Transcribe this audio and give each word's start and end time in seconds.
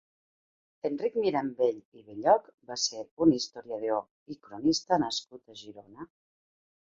Enric 0.87 1.17
Mirambell 1.23 1.75
i 1.99 2.05
Belloc 2.07 2.47
va 2.71 2.77
ser 2.85 3.03
un 3.25 3.35
historiador 3.39 4.33
i 4.33 4.37
cronista 4.47 5.01
nascut 5.05 5.53
a 5.55 5.59
Girona. 5.63 6.09